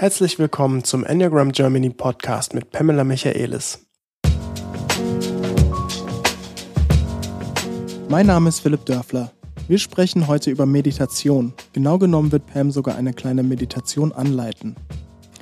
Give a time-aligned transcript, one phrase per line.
[0.00, 3.86] Herzlich willkommen zum Enneagram Germany Podcast mit Pamela Michaelis.
[8.08, 9.30] Mein Name ist Philipp Dörfler.
[9.68, 11.52] Wir sprechen heute über Meditation.
[11.74, 14.74] Genau genommen wird Pam sogar eine kleine Meditation anleiten.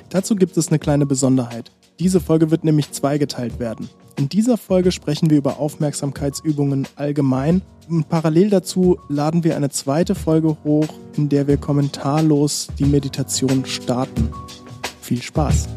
[0.09, 1.71] Dazu gibt es eine kleine Besonderheit.
[1.99, 3.89] Diese Folge wird nämlich zweigeteilt werden.
[4.15, 10.15] In dieser Folge sprechen wir über Aufmerksamkeitsübungen allgemein und parallel dazu laden wir eine zweite
[10.15, 14.31] Folge hoch, in der wir kommentarlos die Meditation starten.
[15.01, 15.67] Viel Spaß!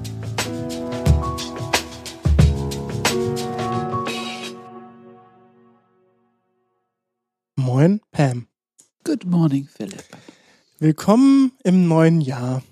[7.57, 8.47] Moin, Pam.
[9.03, 10.05] Good morning, Philipp.
[10.79, 12.63] Willkommen im neuen Jahr.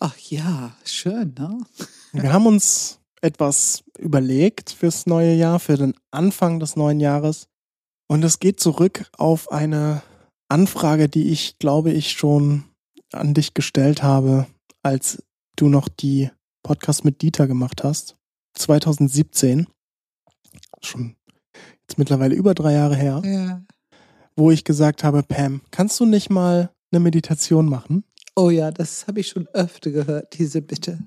[0.00, 1.58] Ach ja, schön, ne?
[2.12, 7.48] Wir haben uns etwas überlegt fürs neue Jahr, für den Anfang des neuen Jahres.
[8.08, 10.02] Und es geht zurück auf eine
[10.48, 12.64] Anfrage, die ich, glaube ich, schon
[13.12, 14.46] an dich gestellt habe,
[14.82, 15.22] als
[15.56, 16.30] du noch die
[16.62, 18.16] Podcast mit Dieter gemacht hast.
[18.54, 19.66] 2017.
[20.82, 21.16] Schon
[21.88, 23.22] jetzt mittlerweile über drei Jahre her.
[23.24, 23.62] Ja.
[24.36, 28.04] Wo ich gesagt habe, Pam, kannst du nicht mal eine Meditation machen?
[28.36, 30.98] Oh ja, das habe ich schon öfter gehört, diese Bitte.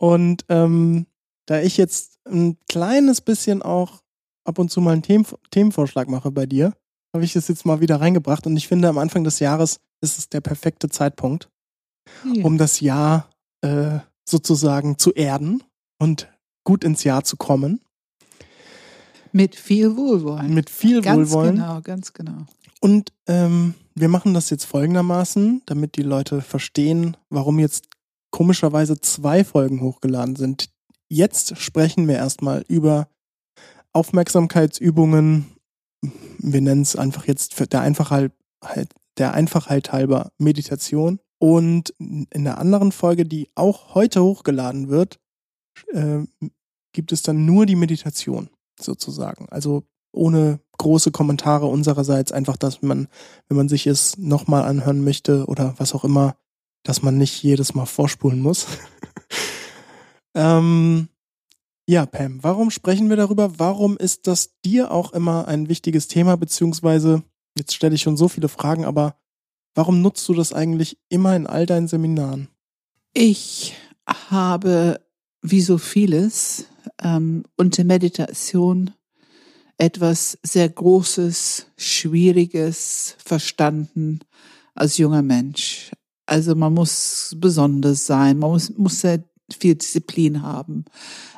[0.00, 1.06] Und ähm,
[1.46, 4.02] da ich jetzt ein kleines bisschen auch
[4.44, 6.72] ab und zu mal einen Themen Themenvorschlag mache bei dir,
[7.14, 8.46] habe ich das jetzt mal wieder reingebracht.
[8.46, 11.50] Und ich finde, am Anfang des Jahres ist es der perfekte Zeitpunkt,
[12.32, 12.44] Ja.
[12.44, 13.28] um das Jahr
[13.60, 15.62] äh, sozusagen zu erden
[15.98, 16.28] und
[16.64, 17.80] gut ins Jahr zu kommen.
[19.32, 20.54] Mit viel Wohlwollen.
[20.54, 21.56] Mit viel ganz Wohlwollen.
[21.56, 22.46] genau, ganz genau.
[22.80, 27.88] Und ähm, wir machen das jetzt folgendermaßen, damit die Leute verstehen, warum jetzt
[28.30, 30.70] komischerweise zwei Folgen hochgeladen sind.
[31.08, 33.08] Jetzt sprechen wir erstmal über
[33.92, 35.46] Aufmerksamkeitsübungen.
[36.38, 38.32] Wir nennen es einfach jetzt für der Einfachheit,
[38.64, 41.18] halt, der Einfachheit halber Meditation.
[41.38, 45.18] Und in der anderen Folge, die auch heute hochgeladen wird,
[45.92, 46.20] äh,
[46.92, 49.48] gibt es dann nur die Meditation sozusagen.
[49.48, 53.08] Also ohne große Kommentare unsererseits, einfach, dass man,
[53.48, 56.36] wenn man sich es nochmal anhören möchte oder was auch immer,
[56.82, 58.66] dass man nicht jedes Mal vorspulen muss.
[60.34, 61.08] ähm,
[61.86, 63.58] ja, Pam, warum sprechen wir darüber?
[63.58, 67.22] Warum ist das dir auch immer ein wichtiges Thema, beziehungsweise,
[67.58, 69.16] jetzt stelle ich schon so viele Fragen, aber
[69.74, 72.48] warum nutzt du das eigentlich immer in all deinen Seminaren?
[73.12, 73.74] Ich
[74.06, 75.00] habe,
[75.42, 76.66] wie so vieles,
[77.02, 78.92] ähm, unter Meditation
[79.76, 84.20] etwas sehr Großes, Schwieriges verstanden
[84.74, 85.90] als junger Mensch.
[86.30, 90.84] Also man muss besonders sein, man muss, muss sehr viel Disziplin haben.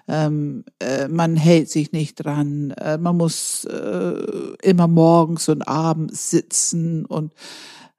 [0.06, 4.16] Ähm, äh, man hält sich nicht dran, äh, man muss äh,
[4.62, 7.32] immer morgens und abends sitzen und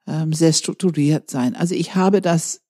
[0.06, 1.56] ähm, sehr strukturiert sein.
[1.56, 2.60] Also ich habe das,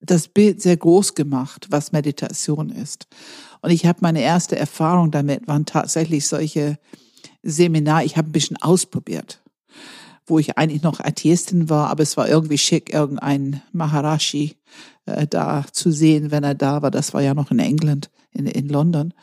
[0.00, 3.06] das Bild sehr groß gemacht, was Meditation ist.
[3.60, 6.78] Und ich habe meine erste Erfahrung damit, waren tatsächlich solche
[7.42, 9.42] Seminar, ich habe ein bisschen ausprobiert,
[10.26, 14.56] wo ich eigentlich noch Atheistin war, aber es war irgendwie schick, irgendein Maharashi
[15.06, 16.90] äh, da zu sehen, wenn er da war.
[16.90, 19.14] Das war ja noch in England, in, in London.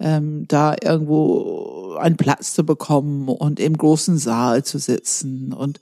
[0.00, 5.80] Ähm, da irgendwo einen Platz zu bekommen und im großen Saal zu sitzen und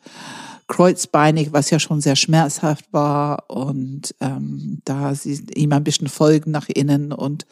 [0.68, 6.50] kreuzbeinig, was ja schon sehr schmerzhaft war und ähm, da sie ihm ein bisschen folgen
[6.50, 7.46] nach innen und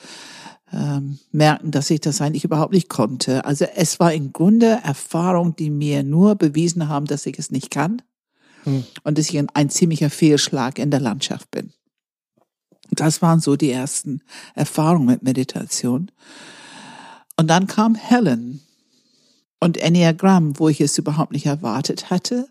[0.73, 3.45] ähm, merken, dass ich das eigentlich überhaupt nicht konnte.
[3.45, 7.71] Also es war im Grunde Erfahrung, die mir nur bewiesen haben, dass ich es nicht
[7.71, 8.03] kann
[8.65, 8.85] Hm.
[9.05, 11.73] und dass ich ein, ein ziemlicher Fehlschlag in der Landschaft bin.
[12.91, 14.23] Das waren so die ersten
[14.55, 16.11] Erfahrungen mit Meditation.
[17.37, 18.61] Und dann kam Helen
[19.61, 22.49] und Enneagramm, wo ich es überhaupt nicht erwartet hatte.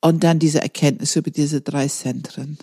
[0.00, 2.58] Und dann diese Erkenntnis über diese drei Zentren.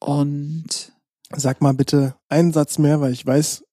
[0.00, 0.92] Und
[1.34, 3.64] Sag mal bitte einen Satz mehr, weil ich weiß,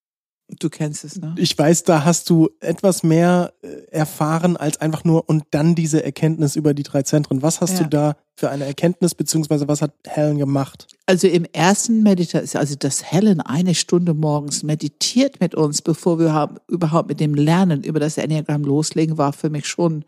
[0.59, 1.36] du kennst es, ne?
[1.38, 6.03] ich weiß, da hast du etwas mehr äh, erfahren als einfach nur und dann diese
[6.03, 7.42] Erkenntnis über die drei Zentren.
[7.42, 7.83] Was hast Ja.
[7.83, 10.88] du da für eine Erkenntnis, beziehungsweise was hat Helen gemacht?
[11.06, 16.33] Also im ersten Meditation, also dass Helen eine Stunde morgens meditiert mit uns, bevor wir
[16.33, 20.06] haben, überhaupt mit dem Lernen über das Enneagramm loslegen, war für mich schon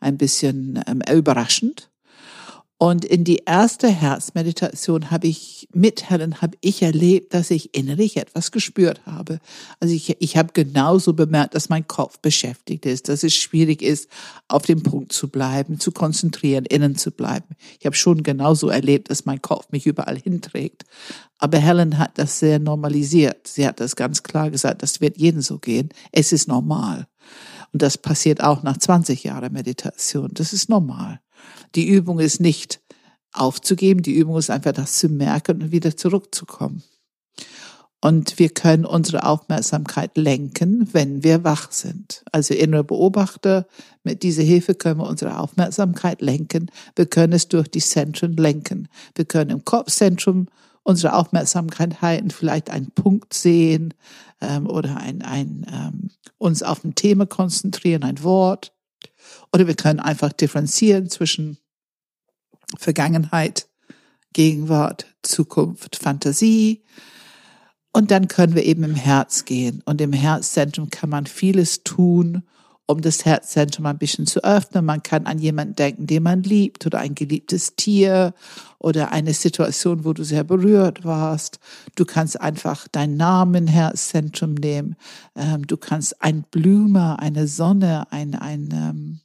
[0.00, 1.90] ein bisschen ähm, überraschend.
[2.80, 8.16] Und in die erste Herzmeditation habe ich mit Helen habe ich erlebt, dass ich innerlich
[8.16, 9.40] etwas gespürt habe.
[9.80, 14.08] Also ich, ich habe genauso bemerkt, dass mein Kopf beschäftigt ist, dass es schwierig ist,
[14.46, 17.56] auf dem Punkt zu bleiben, zu konzentrieren, innen zu bleiben.
[17.80, 20.84] Ich habe schon genauso erlebt, dass mein Kopf mich überall hinträgt.
[21.38, 23.48] Aber Helen hat das sehr normalisiert.
[23.48, 25.88] Sie hat das ganz klar gesagt, das wird jedem so gehen.
[26.12, 27.08] Es ist normal.
[27.72, 30.30] Und das passiert auch nach 20 Jahren Meditation.
[30.32, 31.20] Das ist normal.
[31.74, 32.80] Die Übung ist nicht
[33.32, 34.02] aufzugeben.
[34.02, 36.82] Die Übung ist einfach das zu merken und wieder zurückzukommen.
[38.00, 42.22] Und wir können unsere Aufmerksamkeit lenken, wenn wir wach sind.
[42.30, 43.66] Also innere Beobachter,
[44.04, 46.70] mit dieser Hilfe können wir unsere Aufmerksamkeit lenken.
[46.94, 48.88] Wir können es durch die Zentren lenken.
[49.16, 50.46] Wir können im Kopfzentrum
[50.84, 53.94] unsere Aufmerksamkeit halten, vielleicht einen Punkt sehen
[54.40, 58.72] ähm, oder ein, ein, ähm, uns auf ein Thema konzentrieren, ein Wort.
[59.52, 61.58] Oder wir können einfach differenzieren zwischen
[62.76, 63.68] Vergangenheit,
[64.32, 66.84] Gegenwart, Zukunft, Fantasie.
[67.92, 69.82] Und dann können wir eben im Herz gehen.
[69.84, 72.42] Und im Herzzentrum kann man vieles tun,
[72.88, 74.84] um das Herzzentrum ein bisschen zu öffnen.
[74.84, 78.32] Man kann an jemanden denken, den man liebt oder ein geliebtes Tier
[78.78, 81.60] oder eine Situation, wo du sehr berührt warst.
[81.96, 84.96] Du kannst einfach deinen Namen Herzzentrum nehmen.
[85.36, 89.20] Ähm, du kannst ein Blume, eine Sonne, ein, ein, ähm,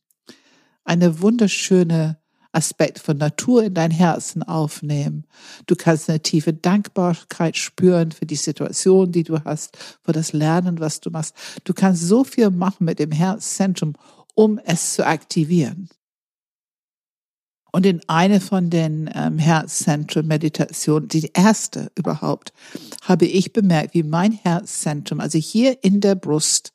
[0.83, 2.17] eine wunderschöne
[2.53, 5.25] Aspekt von Natur in dein Herzen aufnehmen.
[5.65, 10.79] Du kannst eine tiefe Dankbarkeit spüren für die Situation, die du hast, für das Lernen,
[10.79, 11.35] was du machst.
[11.63, 13.95] Du kannst so viel machen mit dem Herzzentrum,
[14.35, 15.89] um es zu aktivieren.
[17.75, 22.53] Und in eine von den ähm, Herzzentrum-Meditationen, die erste überhaupt,
[23.01, 26.73] habe ich bemerkt, wie mein Herzzentrum, also hier in der Brust,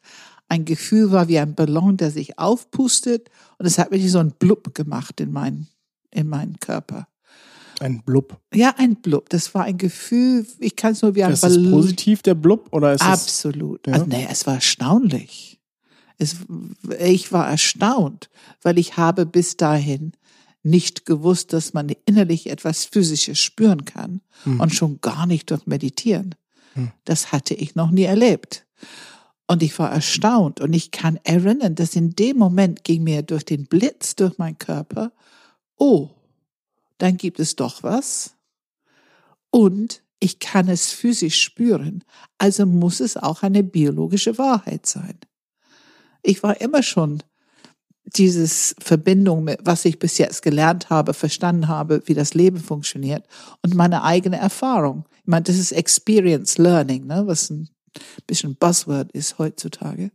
[0.48, 4.32] ein Gefühl war wie ein Ballon, der sich aufpustet und es hat wirklich so ein
[4.32, 5.68] Blub gemacht in meinen,
[6.10, 7.06] in meinen Körper.
[7.80, 8.40] Ein Blub.
[8.52, 9.28] Ja, ein Blub.
[9.28, 11.60] Das war ein Gefühl, ich kann es nur wie ein ist Ballon.
[11.60, 13.86] Ist es positiv, der Blub, oder ist Absolut.
[13.86, 13.98] Es, ja?
[14.00, 15.60] Also, nee, es war erstaunlich.
[16.16, 16.36] Es,
[16.98, 18.30] ich war erstaunt,
[18.62, 20.12] weil ich habe bis dahin
[20.64, 24.58] nicht gewusst, dass man innerlich etwas Physisches spüren kann hm.
[24.58, 26.34] und schon gar nicht durch Meditieren.
[26.74, 26.90] Hm.
[27.04, 28.66] Das hatte ich noch nie erlebt.
[29.50, 33.46] Und ich war erstaunt und ich kann erinnern, dass in dem Moment ging mir durch
[33.46, 35.10] den Blitz durch meinen Körper,
[35.78, 36.10] oh,
[36.98, 38.34] dann gibt es doch was.
[39.50, 42.04] Und ich kann es physisch spüren.
[42.36, 45.18] Also muss es auch eine biologische Wahrheit sein.
[46.22, 47.22] Ich war immer schon
[48.04, 53.24] dieses Verbindung mit, was ich bis jetzt gelernt habe, verstanden habe, wie das Leben funktioniert
[53.62, 55.04] und meine eigene Erfahrung.
[55.20, 57.68] Ich meine, das ist Experience Learning, ne, was ein
[58.26, 60.10] bisschen Buzzword ist heutzutage.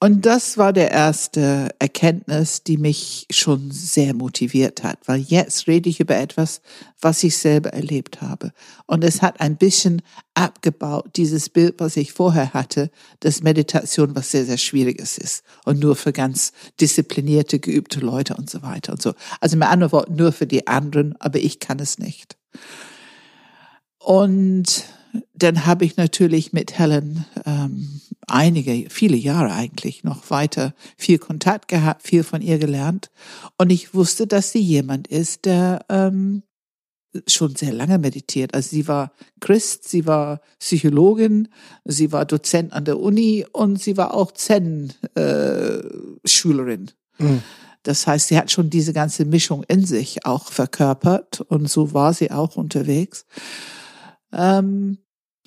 [0.00, 5.88] Und das war der erste Erkenntnis, die mich schon sehr motiviert hat, weil jetzt rede
[5.88, 6.60] ich über etwas,
[7.00, 8.52] was ich selber erlebt habe.
[8.86, 10.02] Und es hat ein bisschen
[10.34, 15.80] abgebaut, dieses Bild, was ich vorher hatte, dass Meditation was sehr, sehr Schwieriges ist und
[15.80, 19.14] nur für ganz disziplinierte, geübte Leute und so weiter und so.
[19.40, 22.36] Also mit anderen Worten, nur für die anderen, aber ich kann es nicht.
[23.98, 24.84] Und
[25.34, 31.68] dann habe ich natürlich mit Helen ähm, einige, viele Jahre eigentlich noch weiter viel Kontakt
[31.68, 33.10] gehabt, viel von ihr gelernt.
[33.56, 36.42] Und ich wusste, dass sie jemand ist, der ähm,
[37.26, 38.54] schon sehr lange meditiert.
[38.54, 41.48] Also sie war Christ, sie war Psychologin,
[41.84, 46.90] sie war Dozent an der Uni und sie war auch Zen-Schülerin.
[47.18, 47.42] Äh, mhm.
[47.82, 52.12] Das heißt, sie hat schon diese ganze Mischung in sich auch verkörpert und so war
[52.12, 53.24] sie auch unterwegs.
[54.32, 54.98] Ähm,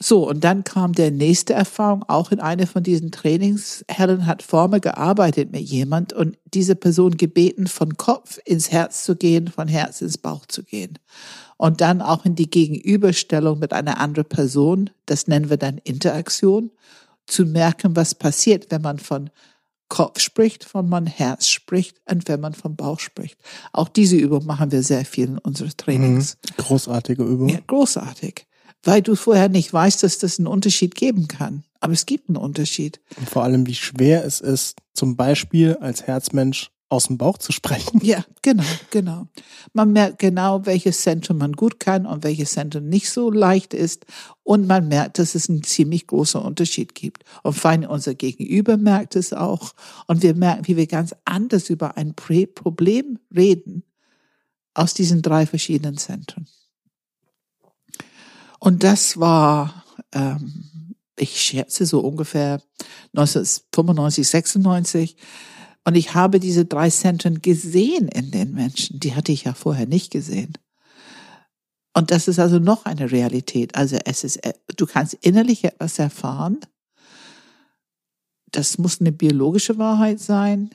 [0.03, 3.85] so, und dann kam der nächste Erfahrung, auch in einer von diesen Trainings.
[3.87, 9.03] Helen hat vor mir gearbeitet mit jemand und diese Person gebeten, von Kopf ins Herz
[9.03, 10.97] zu gehen, von Herz ins Bauch zu gehen.
[11.57, 16.71] Und dann auch in die Gegenüberstellung mit einer anderen Person, das nennen wir dann Interaktion,
[17.27, 19.29] zu merken, was passiert, wenn man von
[19.87, 23.37] Kopf spricht, wenn man Herz spricht und wenn man vom Bauch spricht.
[23.71, 26.37] Auch diese Übung machen wir sehr viel in unseren Trainings.
[26.43, 26.63] Mhm.
[26.63, 27.49] Großartige Übung.
[27.49, 28.47] Ja, großartig
[28.83, 31.63] weil du vorher nicht weißt, dass das einen Unterschied geben kann.
[31.79, 32.99] Aber es gibt einen Unterschied.
[33.17, 37.53] Und vor allem, wie schwer es ist, zum Beispiel als Herzmensch aus dem Bauch zu
[37.53, 38.01] sprechen.
[38.03, 39.27] Ja, genau, genau.
[39.71, 44.05] Man merkt genau, welches Zentrum man gut kann und welches Zentrum nicht so leicht ist.
[44.43, 47.23] Und man merkt, dass es einen ziemlich großen Unterschied gibt.
[47.43, 49.71] Und vor allem unser Gegenüber merkt es auch.
[50.07, 53.83] Und wir merken, wie wir ganz anders über ein Problem reden
[54.73, 56.47] aus diesen drei verschiedenen Zentren.
[58.63, 62.61] Und das war, ähm, ich schätze so ungefähr
[63.13, 65.17] 1995, 96.
[65.83, 68.99] Und ich habe diese drei Zentren gesehen in den Menschen.
[68.99, 70.53] Die hatte ich ja vorher nicht gesehen.
[71.95, 73.73] Und das ist also noch eine Realität.
[73.73, 76.59] Also es ist, äh, du kannst innerlich etwas erfahren.
[78.51, 80.69] Das muss eine biologische Wahrheit sein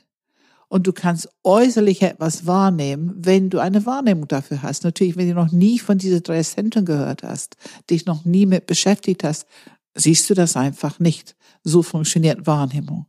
[0.69, 4.85] und du kannst äußerlich etwas wahrnehmen, wenn du eine Wahrnehmung dafür hast.
[4.85, 7.57] Natürlich, wenn du noch nie von diesen drei Zentren gehört hast,
[7.89, 9.47] dich noch nie mit beschäftigt hast,
[9.95, 11.37] siehst du das einfach nicht.
[11.63, 13.07] So funktioniert Wahrnehmung.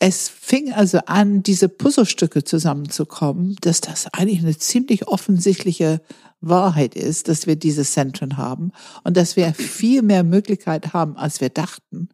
[0.00, 6.00] es fing also an, diese Puzzlestücke zusammenzukommen, dass das eigentlich eine ziemlich offensichtliche
[6.40, 8.70] Wahrheit ist, dass wir diese Zentren haben
[9.02, 12.10] und dass wir viel mehr Möglichkeit haben, als wir dachten,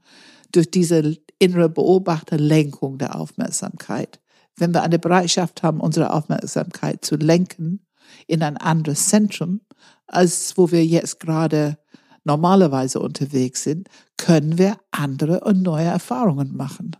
[0.52, 4.20] durch diese innere Beobachterlenkung der Aufmerksamkeit.
[4.56, 7.86] Wenn wir eine Bereitschaft haben, unsere Aufmerksamkeit zu lenken
[8.26, 9.60] in ein anderes Zentrum,
[10.06, 11.78] als wo wir jetzt gerade
[12.24, 16.96] normalerweise unterwegs sind, können wir andere und neue Erfahrungen machen.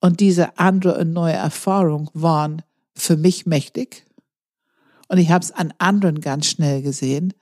[0.00, 2.62] Und diese andere und neue Erfahrung waren
[2.96, 4.06] für mich mächtig.
[5.08, 7.34] Und ich habe es an anderen ganz schnell gesehen.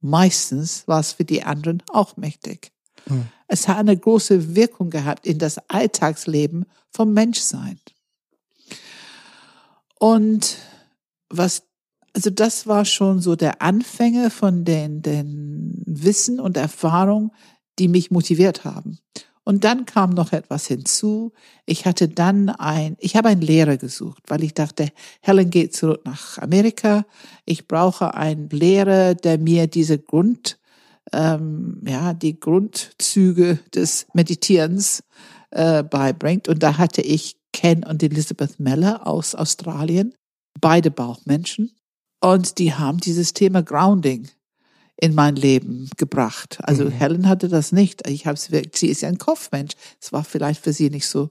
[0.00, 2.72] Meistens war es für die anderen auch mächtig.
[3.06, 3.26] Hm.
[3.46, 7.78] Es hat eine große Wirkung gehabt in das Alltagsleben vom Menschsein.
[10.02, 10.56] Und
[11.28, 11.62] was,
[12.12, 17.30] also das war schon so der Anfänge von den, den Wissen und Erfahrung,
[17.78, 18.98] die mich motiviert haben.
[19.44, 21.32] Und dann kam noch etwas hinzu.
[21.66, 24.88] Ich hatte dann ein, ich habe einen Lehrer gesucht, weil ich dachte,
[25.20, 27.06] Helen geht zurück nach Amerika.
[27.44, 30.58] Ich brauche einen Lehrer, der mir diese Grund,
[31.12, 35.04] ähm, ja, die Grundzüge des Meditierens
[35.52, 36.48] äh, beibringt.
[36.48, 40.14] Und da hatte ich Ken und Elizabeth Meller aus Australien,
[40.60, 41.72] beide Bauchmenschen.
[42.20, 44.28] Und die haben dieses Thema Grounding
[45.02, 46.58] in mein Leben gebracht.
[46.62, 46.90] Also mhm.
[46.90, 48.06] Helen hatte das nicht.
[48.08, 49.72] Ich habe sie ist ja ein Kopfmensch.
[50.00, 51.30] Es war vielleicht für sie nicht so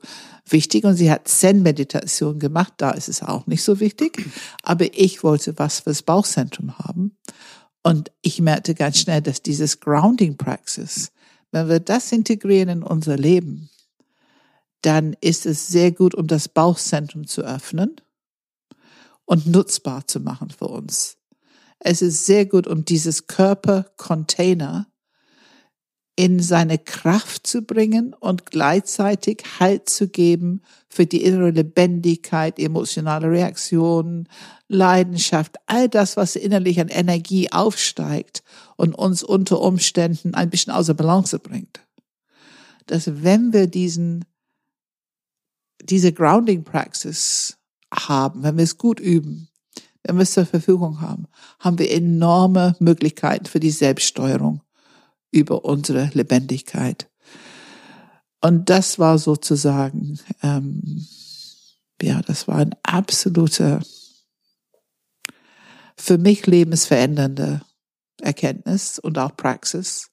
[0.49, 2.73] wichtig und sie hat Zen-Meditation gemacht.
[2.77, 4.25] Da ist es auch nicht so wichtig.
[4.63, 7.15] Aber ich wollte was fürs Bauchzentrum haben.
[7.81, 11.11] Und ich merkte ganz schnell, dass dieses Grounding Praxis,
[11.51, 13.69] wenn wir das integrieren in unser Leben,
[14.81, 17.95] dann ist es sehr gut, um das Bauchzentrum zu öffnen
[19.25, 21.17] und nutzbar zu machen für uns.
[21.79, 24.87] Es ist sehr gut, um dieses Körpercontainer
[26.15, 33.31] in seine Kraft zu bringen und gleichzeitig Halt zu geben für die innere Lebendigkeit, emotionale
[33.31, 34.27] Reaktionen,
[34.67, 38.43] Leidenschaft, all das, was innerlich an Energie aufsteigt
[38.75, 41.79] und uns unter Umständen ein bisschen außer Balance bringt.
[42.85, 44.25] Dass wenn wir diesen,
[45.83, 47.57] diese Grounding Praxis
[47.93, 49.49] haben, wenn wir es gut üben,
[50.03, 51.27] wenn wir es zur Verfügung haben,
[51.59, 54.61] haben wir enorme Möglichkeiten für die Selbststeuerung
[55.31, 57.09] über unsere Lebendigkeit.
[58.41, 61.05] Und das war sozusagen, ähm,
[62.01, 63.81] ja, das war ein absoluter,
[65.95, 67.61] für mich lebensverändernde
[68.21, 70.09] Erkenntnis und auch Praxis.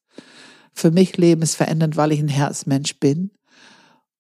[0.73, 3.31] Für mich lebensverändernd, weil ich ein Herzmensch bin.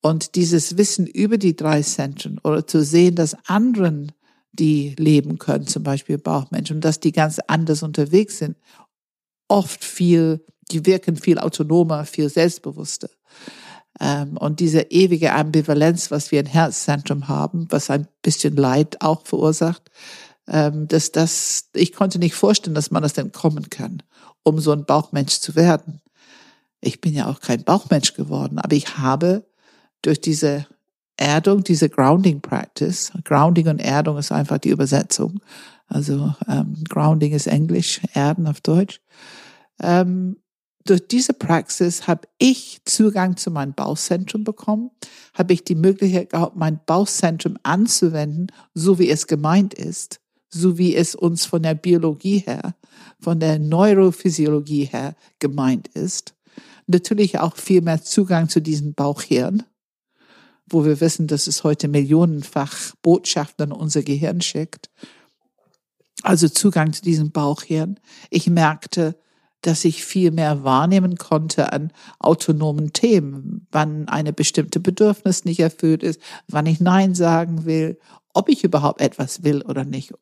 [0.00, 4.12] Und dieses Wissen über die drei Zentren oder zu sehen, dass anderen
[4.52, 8.56] die leben können, zum Beispiel Bauchmenschen, dass die ganz anders unterwegs sind.
[9.48, 13.08] Oft viel, die wirken viel autonomer, viel selbstbewusster.
[14.00, 19.26] Ähm, und diese ewige Ambivalenz, was wir im Herzzentrum haben, was ein bisschen Leid auch
[19.26, 19.90] verursacht,
[20.46, 24.02] ähm, dass das, ich konnte nicht vorstellen, dass man das denn kommen kann,
[24.42, 26.00] um so ein Bauchmensch zu werden.
[26.80, 29.47] Ich bin ja auch kein Bauchmensch geworden, aber ich habe
[30.02, 30.66] durch diese
[31.16, 33.12] Erdung, diese Grounding Practice.
[33.24, 35.40] Grounding und Erdung ist einfach die Übersetzung.
[35.88, 39.00] Also ähm, Grounding ist Englisch, Erden auf Deutsch.
[39.82, 40.36] Ähm,
[40.84, 44.90] durch diese Praxis habe ich Zugang zu meinem Bauchzentrum bekommen,
[45.34, 50.96] habe ich die Möglichkeit gehabt, mein Bauchzentrum anzuwenden, so wie es gemeint ist, so wie
[50.96, 52.74] es uns von der Biologie her,
[53.20, 56.34] von der Neurophysiologie her gemeint ist.
[56.86, 59.64] Natürlich auch viel mehr Zugang zu diesem Bauchhirn,
[60.70, 64.90] wo wir wissen, dass es heute millionenfach Botschaften an unser Gehirn schickt.
[66.22, 68.00] Also Zugang zu diesem Bauchhirn.
[68.30, 69.16] Ich merkte,
[69.62, 76.02] dass ich viel mehr wahrnehmen konnte an autonomen Themen, wann eine bestimmte Bedürfnis nicht erfüllt
[76.02, 77.98] ist, wann ich Nein sagen will,
[78.34, 80.12] ob ich überhaupt etwas will oder nicht.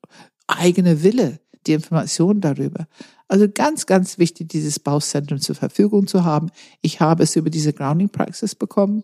[0.46, 2.86] Eigene Wille, die Information darüber.
[3.28, 6.50] Also ganz, ganz wichtig, dieses Bauchzentrum zur Verfügung zu haben.
[6.80, 9.02] Ich habe es über diese Grounding Praxis bekommen.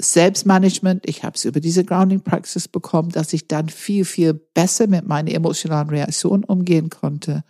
[0.00, 4.86] Selbstmanagement, ich habe es über diese Grounding Praxis bekommen, dass ich dann viel, viel besser
[4.88, 7.44] mit meinen emotionalen Reaktionen umgehen konnte.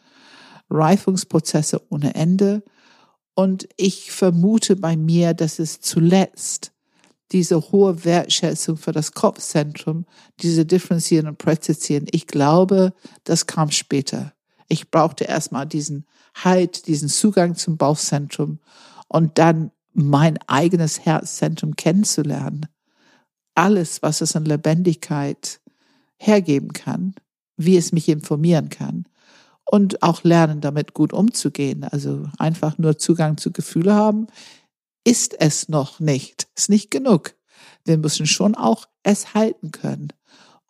[0.71, 2.63] Reifungsprozesse ohne Ende.
[3.35, 6.73] Und ich vermute bei mir, dass es zuletzt
[7.33, 10.07] diese hohe Wertschätzung für das Kopfzentrum,
[10.41, 14.33] diese Differenzieren und Präzisieren, ich glaube, das kam später.
[14.69, 18.61] Ich brauchte erstmal diesen Halt, diesen Zugang zum Bauchzentrum
[19.09, 22.67] und dann mein eigenes Herzzentrum kennenzulernen.
[23.55, 25.61] Alles, was es an Lebendigkeit
[26.19, 27.15] hergeben kann,
[27.57, 29.07] wie es mich informieren kann
[29.65, 31.85] und auch lernen, damit gut umzugehen.
[31.85, 34.27] Also einfach nur Zugang zu Gefühle haben,
[35.05, 37.35] ist es noch nicht, ist nicht genug.
[37.85, 40.13] wir müssen schon auch es halten können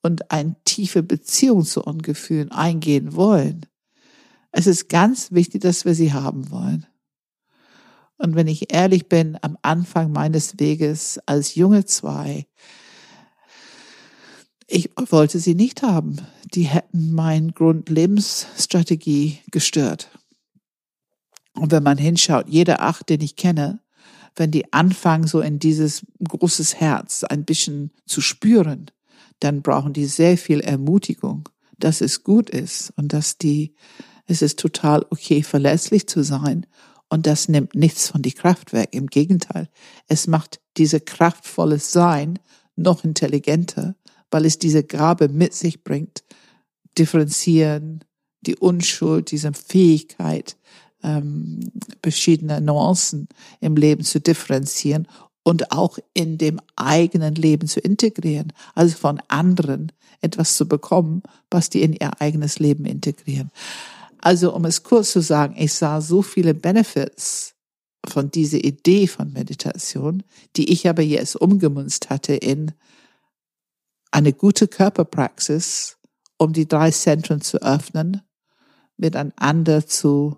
[0.02, 3.66] und eine tiefe Beziehung zu unseren Gefühlen eingehen wollen.
[4.52, 6.86] Es ist ganz wichtig, dass wir sie haben wollen.
[8.18, 12.46] Und wenn ich ehrlich bin, am Anfang meines Weges als junge zwei,
[14.66, 16.16] ich wollte sie nicht haben.
[16.54, 20.10] Die hätten mein Grundlebensstrategie gestört.
[21.54, 23.80] Und wenn man hinschaut, jeder acht, den ich kenne,
[24.34, 28.90] wenn die anfangen, so in dieses großes Herz ein bisschen zu spüren,
[29.40, 33.74] dann brauchen die sehr viel Ermutigung, dass es gut ist und dass die,
[34.26, 36.66] es ist total okay, verlässlich zu sein.
[37.08, 38.88] Und das nimmt nichts von die Kraft weg.
[38.92, 39.68] Im Gegenteil,
[40.08, 42.38] es macht diese kraftvolles Sein
[42.74, 43.94] noch intelligenter,
[44.30, 46.24] weil es diese Gabe mit sich bringt,
[46.98, 48.04] differenzieren,
[48.40, 50.56] die Unschuld, diese Fähigkeit,
[51.02, 51.60] ähm,
[52.02, 53.28] verschiedene Nuancen
[53.60, 55.06] im Leben zu differenzieren
[55.42, 61.70] und auch in dem eigenen Leben zu integrieren, also von anderen etwas zu bekommen, was
[61.70, 63.50] die in ihr eigenes Leben integrieren.
[64.26, 67.54] Also um es kurz zu sagen, ich sah so viele Benefits
[68.04, 70.24] von dieser Idee von Meditation,
[70.56, 72.72] die ich aber jetzt umgemünzt hatte in
[74.10, 75.98] eine gute Körperpraxis,
[76.38, 78.20] um die drei Zentren zu öffnen,
[78.96, 80.36] miteinander zu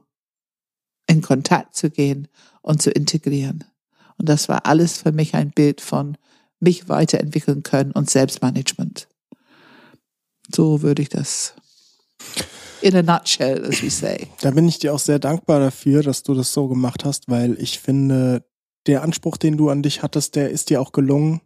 [1.07, 2.29] in Kontakt zu gehen
[2.61, 3.65] und zu integrieren.
[4.19, 6.19] Und das war alles für mich ein Bild von
[6.61, 9.09] mich weiterentwickeln können und Selbstmanagement.
[10.55, 11.55] So würde ich das
[12.83, 14.29] in a nutshell, as we say.
[14.41, 17.61] Da bin ich dir auch sehr dankbar dafür, dass du das so gemacht hast, weil
[17.61, 18.45] ich finde,
[18.87, 21.41] der Anspruch, den du an dich hattest, der ist dir auch gelungen,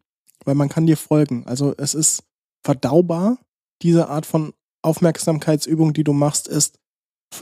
[0.45, 1.45] weil man kann dir folgen.
[1.47, 2.25] Also es ist
[2.65, 3.39] verdaubar,
[3.83, 6.79] diese Art von Aufmerksamkeitsübung, die du machst, ist,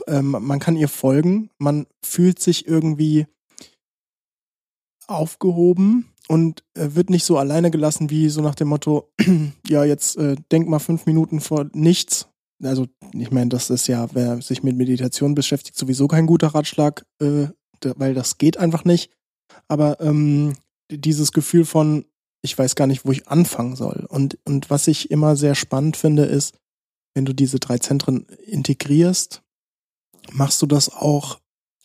[0.07, 3.27] ähm, man kann ihr folgen, man fühlt sich irgendwie
[5.07, 9.11] aufgehoben und äh, wird nicht so alleine gelassen wie so nach dem Motto,
[9.67, 12.27] ja, jetzt äh, denk mal fünf Minuten vor nichts.
[12.63, 17.05] Also ich meine, das ist ja, wer sich mit Meditation beschäftigt, sowieso kein guter Ratschlag,
[17.19, 17.47] äh,
[17.95, 19.11] weil das geht einfach nicht.
[19.67, 20.55] Aber ähm,
[20.89, 22.05] dieses Gefühl von,
[22.41, 24.05] ich weiß gar nicht, wo ich anfangen soll.
[24.09, 26.55] Und, und was ich immer sehr spannend finde, ist,
[27.13, 29.41] wenn du diese drei Zentren integrierst,
[30.31, 31.39] machst du das auch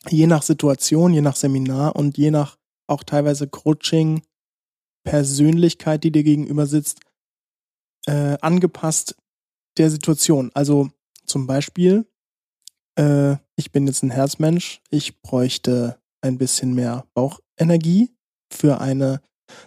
[0.09, 4.22] je nach Situation, je nach Seminar und je nach auch teilweise Coaching,
[5.05, 7.00] Persönlichkeit, die dir gegenüber sitzt,
[8.07, 9.16] äh, angepasst
[9.78, 10.50] der Situation.
[10.54, 10.90] Also
[11.26, 12.06] zum Beispiel,
[12.98, 18.10] äh, ich bin jetzt ein Herzmensch, ich bräuchte ein bisschen mehr Bauchenergie
[18.50, 19.20] für eine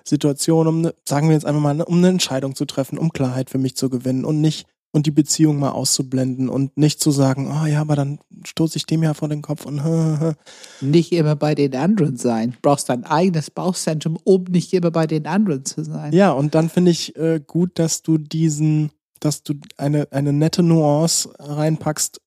[0.04, 3.50] Situation, um, ne, sagen wir jetzt einfach mal, um eine Entscheidung zu treffen, um Klarheit
[3.50, 7.52] für mich zu gewinnen und nicht und die Beziehung mal auszublenden und nicht zu sagen,
[7.52, 9.82] oh ja, aber dann stoße ich dem ja vor den Kopf und
[10.82, 12.52] nicht immer bei den anderen sein.
[12.52, 16.12] Du brauchst dein eigenes Bauchzentrum, um nicht immer bei den anderen zu sein.
[16.14, 20.64] Ja, und dann finde ich äh, gut, dass du diesen, dass du eine, eine nette
[20.64, 22.22] Nuance reinpackst,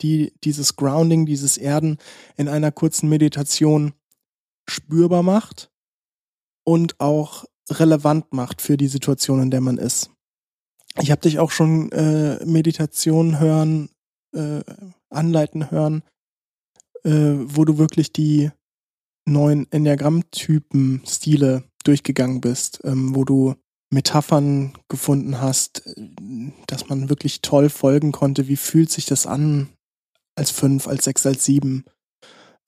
[0.00, 1.98] die dieses Grounding, dieses Erden
[2.36, 3.94] in einer kurzen Meditation
[4.68, 5.70] spürbar macht
[6.64, 10.10] und auch relevant macht für die Situation, in der man ist.
[11.00, 13.90] Ich habe dich auch schon äh, Meditation hören,
[14.34, 14.62] äh,
[15.10, 16.02] anleiten hören,
[17.04, 18.50] äh, wo du wirklich die
[19.26, 23.54] neuen Enneagramm-Typen, Stile durchgegangen bist, ähm, wo du
[23.90, 25.82] Metaphern gefunden hast,
[26.66, 28.48] dass man wirklich toll folgen konnte.
[28.48, 29.68] Wie fühlt sich das an
[30.36, 31.84] als fünf, als sechs, als sieben?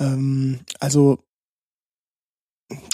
[0.00, 1.18] Ähm, also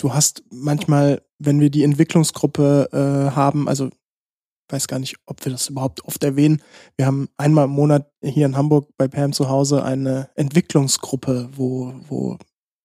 [0.01, 3.91] du hast manchmal, wenn wir die Entwicklungsgruppe äh, haben, also
[4.69, 6.62] weiß gar nicht, ob wir das überhaupt oft erwähnen.
[6.97, 11.95] Wir haben einmal im Monat hier in Hamburg bei Pam zu Hause eine Entwicklungsgruppe, wo,
[12.09, 12.39] wo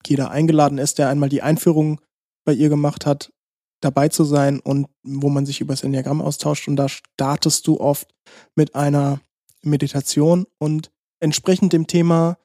[0.05, 1.99] jeder eingeladen ist, der einmal die Einführung
[2.45, 3.31] bei ihr gemacht hat,
[3.81, 6.67] dabei zu sein und wo man sich über das Enneagramm austauscht.
[6.67, 8.13] Und da startest du oft
[8.55, 9.19] mit einer
[9.63, 12.37] Meditation und entsprechend dem Thema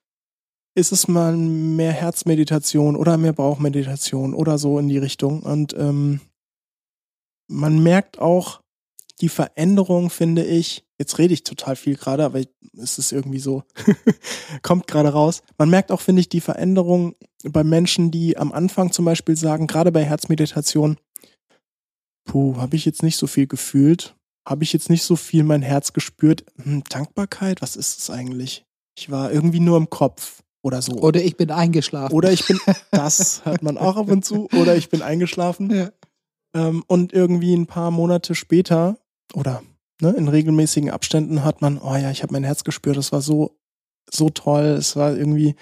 [0.75, 5.43] ist es mal mehr Herzmeditation oder mehr Bauchmeditation oder so in die Richtung.
[5.43, 6.21] Und ähm,
[7.49, 8.61] man merkt auch,
[9.23, 12.43] die Veränderung, finde ich, jetzt rede ich total viel gerade, aber
[12.77, 13.63] es ist irgendwie so,
[14.63, 15.43] kommt gerade raus.
[15.57, 19.67] Man merkt auch, finde ich, die Veränderung bei Menschen, die am Anfang zum Beispiel sagen,
[19.67, 20.99] gerade bei Herzmeditation,
[22.27, 24.15] puh, habe ich jetzt nicht so viel gefühlt,
[24.47, 26.45] habe ich jetzt nicht so viel mein Herz gespürt.
[26.63, 28.65] Hm, Dankbarkeit, was ist es eigentlich?
[28.99, 30.93] Ich war irgendwie nur im Kopf oder so.
[30.95, 32.15] Oder ich bin eingeschlafen.
[32.15, 32.59] Oder ich bin,
[32.91, 35.71] das hört man auch ab und zu, oder ich bin eingeschlafen.
[35.71, 35.91] Ja.
[36.55, 38.99] Ähm, und irgendwie ein paar Monate später
[39.35, 39.63] oder
[40.01, 43.21] ne, in regelmäßigen Abständen hat man, oh ja, ich habe mein Herz gespürt, das war
[43.21, 43.59] so,
[44.11, 45.57] so toll, es war irgendwie,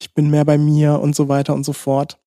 [0.00, 2.18] ich bin mehr bei mir und so weiter und so fort.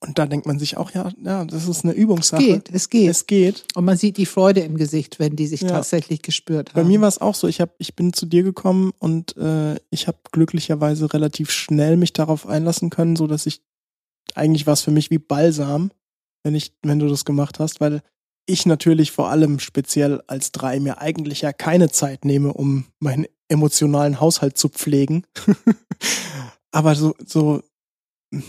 [0.00, 2.42] Und da denkt man sich auch, ja, ja, das ist eine Übungssache.
[2.42, 3.10] Es geht, es geht.
[3.10, 3.64] Es geht.
[3.74, 5.68] Und man sieht die Freude im Gesicht, wenn die sich Ja.
[5.68, 6.88] tatsächlich gespürt Bei haben.
[6.88, 7.46] mir war es auch so.
[7.48, 12.12] Ich hab, ich bin zu dir gekommen und äh, ich habe glücklicherweise relativ schnell mich
[12.12, 13.60] darauf einlassen können, so dass ich
[14.34, 15.90] eigentlich war es für mich wie Balsam,
[16.44, 18.00] wenn ich, wenn du das gemacht hast, weil
[18.46, 23.26] ich natürlich vor allem speziell als drei mir eigentlich ja keine Zeit nehme, um meinen
[23.48, 25.24] emotionalen Haushalt zu pflegen.
[26.72, 27.62] Aber so, so,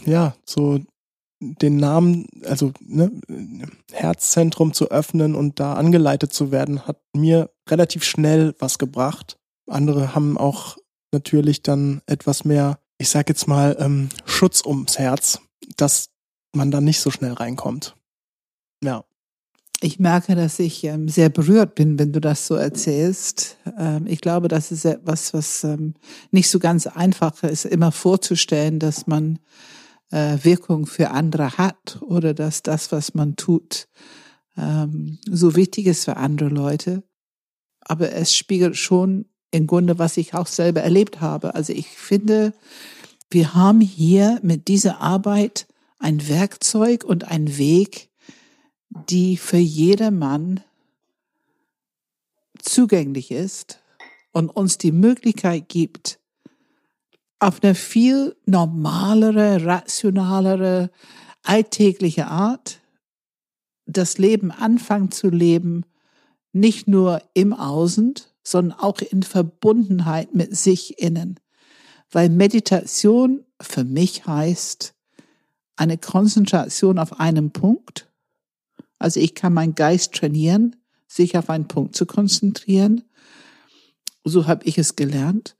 [0.06, 0.80] ja, so
[1.42, 3.12] den Namen, also ne,
[3.92, 9.38] Herzzentrum zu öffnen und da angeleitet zu werden, hat mir relativ schnell was gebracht.
[9.68, 10.78] Andere haben auch
[11.12, 15.40] natürlich dann etwas mehr, ich sag jetzt mal, ähm, Schutz ums Herz,
[15.78, 16.10] dass
[16.54, 17.96] man da nicht so schnell reinkommt.
[18.84, 19.04] Ja.
[19.84, 23.58] Ich merke, dass ich ähm, sehr berührt bin, wenn du das so erzählst.
[23.80, 25.96] Ähm, ich glaube, das ist etwas, was ähm,
[26.30, 29.40] nicht so ganz einfach ist, immer vorzustellen, dass man
[30.12, 33.88] Wirkung für andere hat oder dass das, was man tut,
[34.58, 37.04] ähm, so wichtig ist für andere Leute.
[37.82, 41.56] Aber es spiegelt schon im Grunde, was ich auch selber erlebt habe.
[41.56, 42.54] Also ich finde,
[43.30, 45.68] wir haben hier mit dieser Arbeit
[46.00, 48.10] ein Werkzeug und ein Weg,
[49.10, 50.62] die für jedermann
[52.60, 53.80] zugänglich ist
[54.32, 56.21] und uns die Möglichkeit gibt,
[57.42, 60.92] auf eine viel normalere, rationalere,
[61.42, 62.80] alltägliche Art
[63.88, 65.84] das Leben anfangen zu leben,
[66.54, 71.40] nicht nur im Außen, sondern auch in Verbundenheit mit sich innen.
[72.12, 74.94] Weil Meditation für mich heißt
[75.76, 78.08] eine Konzentration auf einen Punkt.
[79.00, 80.76] Also ich kann meinen Geist trainieren,
[81.08, 83.04] sich auf einen Punkt zu konzentrieren.
[84.24, 85.56] So habe ich es gelernt.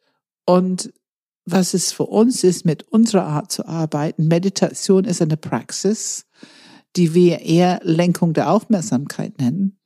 [0.46, 0.94] Und
[1.46, 6.26] was es für uns ist, mit unserer Art zu arbeiten, Meditation ist eine Praxis,
[6.96, 9.80] die wir eher Lenkung der Aufmerksamkeit nennen.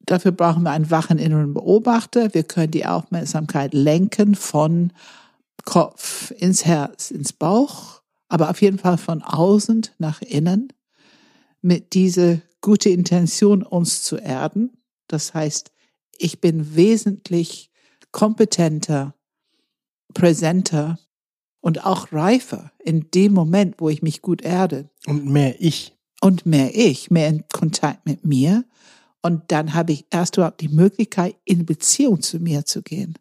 [0.00, 2.32] Dafür brauchen wir einen wachen inneren Beobachter.
[2.32, 4.92] Wir können die Aufmerksamkeit lenken von
[5.64, 10.72] Kopf ins Herz, ins Bauch, aber auf jeden Fall von außen nach innen
[11.60, 14.78] mit dieser gute Intention, uns zu erden.
[15.08, 15.72] Das heißt,
[16.18, 17.70] ich bin wesentlich
[18.12, 19.14] kompetenter,
[20.14, 20.98] präsenter
[21.60, 24.88] und auch reifer in dem Moment, wo ich mich gut erde.
[25.06, 25.96] Und mehr ich.
[26.20, 28.64] Und mehr ich, mehr in Kontakt mit mir.
[29.22, 33.14] Und dann habe ich erst überhaupt die Möglichkeit, in Beziehung zu mir zu gehen.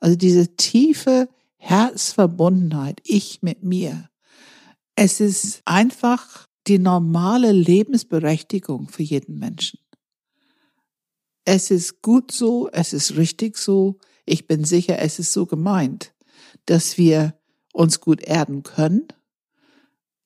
[0.00, 4.10] Also diese tiefe Herzverbundenheit, ich mit mir.
[4.96, 9.78] Es ist einfach die normale Lebensberechtigung für jeden Menschen.
[11.44, 13.98] Es ist gut so, es ist richtig so.
[14.24, 16.14] Ich bin sicher, es ist so gemeint,
[16.66, 17.34] dass wir
[17.72, 19.08] uns gut erden können.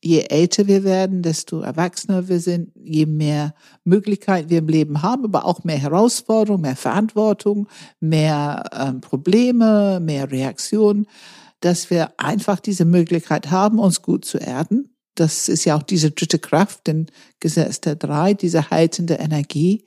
[0.00, 5.24] Je älter wir werden, desto erwachsener wir sind, je mehr Möglichkeiten wir im Leben haben,
[5.24, 7.66] aber auch mehr Herausforderungen, mehr Verantwortung,
[7.98, 11.06] mehr ähm, Probleme, mehr Reaktionen,
[11.58, 14.94] dass wir einfach diese Möglichkeit haben, uns gut zu erden.
[15.16, 17.06] Das ist ja auch diese dritte Kraft, den
[17.40, 19.84] Gesetz der drei, diese heilende Energie,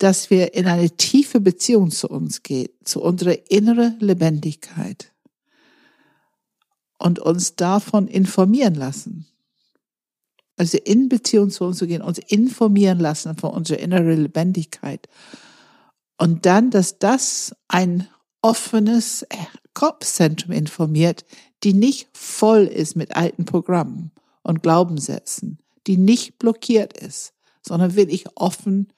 [0.00, 5.12] dass wir in eine tiefe Beziehung zu uns gehen, zu unserer inneren Lebendigkeit
[6.98, 9.26] und uns davon informieren lassen.
[10.56, 15.06] Also in Beziehung zu uns zu gehen, uns informieren lassen von unserer inneren Lebendigkeit.
[16.16, 18.08] Und dann, dass das ein
[18.40, 19.26] offenes
[19.74, 21.26] Kopfzentrum informiert,
[21.62, 28.24] die nicht voll ist mit alten Programmen und Glaubenssätzen, die nicht blockiert ist, sondern wirklich
[28.36, 28.88] offen,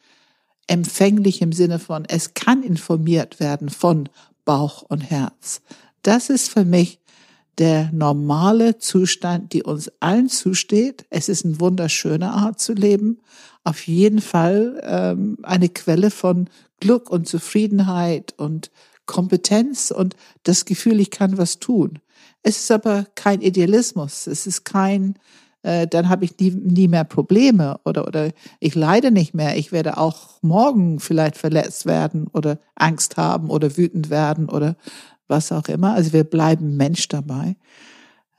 [0.66, 4.08] empfänglich im Sinne von, es kann informiert werden von
[4.44, 5.62] Bauch und Herz.
[6.02, 6.98] Das ist für mich
[7.58, 11.04] der normale Zustand, die uns allen zusteht.
[11.10, 13.20] Es ist eine wunderschöne Art zu leben.
[13.64, 16.48] Auf jeden Fall ähm, eine Quelle von
[16.80, 18.70] Glück und Zufriedenheit und
[19.06, 21.98] Kompetenz und das Gefühl, ich kann was tun.
[22.42, 24.26] Es ist aber kein Idealismus.
[24.26, 25.16] Es ist kein,
[25.62, 29.56] äh, dann habe ich nie, nie mehr Probleme oder, oder ich leide nicht mehr.
[29.56, 34.76] Ich werde auch morgen vielleicht verletzt werden oder Angst haben oder wütend werden oder
[35.28, 35.94] was auch immer.
[35.94, 37.56] Also wir bleiben Mensch dabei.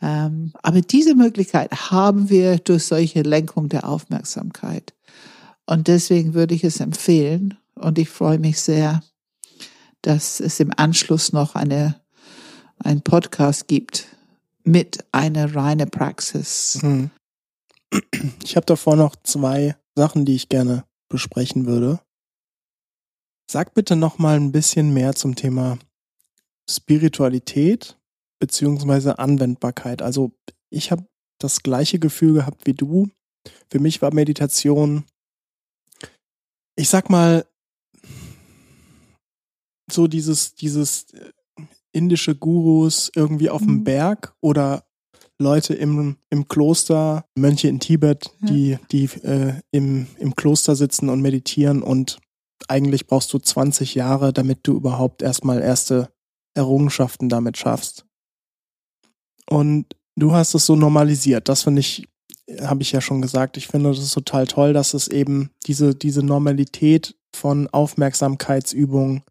[0.01, 4.93] Ähm, aber diese Möglichkeit haben wir durch solche Lenkung der Aufmerksamkeit.
[5.65, 7.57] Und deswegen würde ich es empfehlen.
[7.75, 9.01] Und ich freue mich sehr,
[10.01, 11.95] dass es im Anschluss noch eine,
[12.79, 14.12] ein Podcast gibt
[14.63, 16.79] mit einer reine Praxis.
[16.81, 17.11] Hm.
[18.43, 21.99] Ich habe davor noch zwei Sachen, die ich gerne besprechen würde.
[23.49, 25.77] Sag bitte noch mal ein bisschen mehr zum Thema
[26.69, 27.99] Spiritualität
[28.39, 30.01] beziehungsweise Anwendbarkeit.
[30.01, 30.31] Also
[30.69, 31.05] ich habe
[31.39, 33.09] das gleiche Gefühl gehabt wie du.
[33.69, 35.05] Für mich war Meditation,
[36.75, 37.45] ich sag mal,
[39.91, 41.07] so dieses, dieses
[41.93, 43.83] indische Gurus irgendwie auf dem Mhm.
[43.85, 44.83] Berg oder
[45.39, 48.47] Leute im, im Kloster, Mönche in Tibet, Ja.
[48.49, 52.19] die, die äh, im, im Kloster sitzen und meditieren und
[52.67, 56.09] eigentlich brauchst du 20 Jahre, damit du überhaupt erstmal erste
[56.55, 58.05] Errungenschaften damit schaffst.
[59.49, 61.49] Und du hast es so normalisiert.
[61.49, 62.07] Das finde ich,
[62.61, 63.57] habe ich ja schon gesagt.
[63.57, 69.23] Ich finde das total toll, dass es eben diese, diese Normalität von Aufmerksamkeitsübungen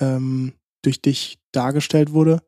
[0.00, 2.42] ähm, durch dich dargestellt wurde.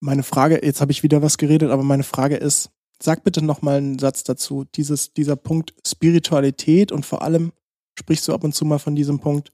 [0.00, 2.70] Meine Frage, jetzt habe ich wieder was geredet, aber meine Frage ist,
[3.02, 4.64] sag bitte noch mal einen Satz dazu.
[4.74, 7.52] Dieses, dieser Punkt Spiritualität und vor allem
[7.98, 9.52] sprichst du ab und zu mal von diesem Punkt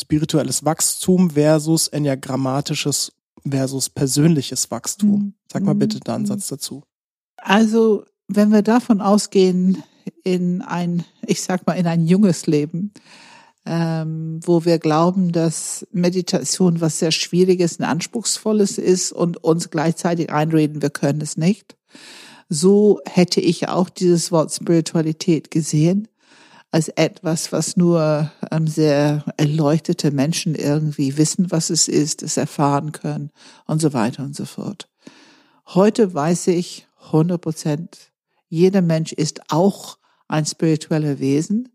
[0.00, 3.12] spirituelles Wachstum versus enneagrammatisches
[3.48, 5.10] versus persönliches Wachstum.
[5.10, 5.34] Mhm.
[5.52, 6.28] Sag mal bitte da einen Mhm.
[6.28, 6.82] Satz dazu.
[7.36, 9.82] Also, wenn wir davon ausgehen,
[10.24, 12.92] in ein, ich sag mal, in ein junges Leben,
[13.66, 20.30] ähm, wo wir glauben, dass Meditation was sehr Schwieriges und Anspruchsvolles ist und uns gleichzeitig
[20.30, 21.76] einreden, wir können es nicht.
[22.48, 26.08] So hätte ich auch dieses Wort Spiritualität gesehen
[26.72, 32.92] als etwas, was nur ähm, sehr erleuchtete Menschen irgendwie wissen, was es ist, es erfahren
[32.92, 33.30] können
[33.66, 34.88] und so weiter und so fort.
[35.66, 37.98] Heute weiß ich 100 Prozent,
[38.48, 41.68] jeder Mensch ist auch ein spiritueller Wesen.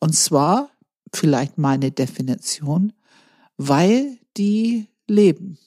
[0.00, 0.70] Und zwar,
[1.14, 2.92] vielleicht meine Definition,
[3.56, 5.58] weil die leben.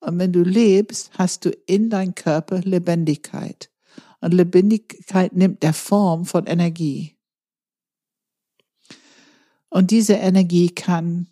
[0.00, 3.70] Und wenn du lebst, hast du in dein Körper Lebendigkeit.
[4.20, 7.16] Und Lebendigkeit nimmt der Form von Energie.
[9.68, 11.28] Und diese Energie kann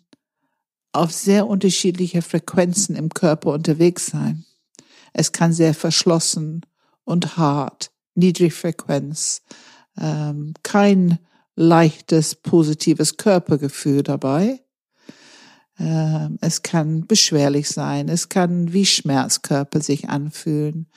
[0.93, 4.45] auf sehr unterschiedliche Frequenzen im Körper unterwegs sein.
[5.13, 6.61] Es kann sehr verschlossen
[7.03, 9.41] und hart, Niedrigfrequenz,
[9.97, 11.19] ähm, kein
[11.55, 14.61] leichtes, positives Körpergefühl dabei.
[15.79, 20.87] Ähm, es kann beschwerlich sein, es kann wie Schmerzkörper sich anfühlen,